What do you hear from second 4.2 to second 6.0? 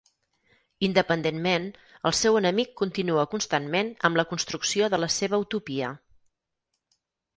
la construcció de la seva utopia.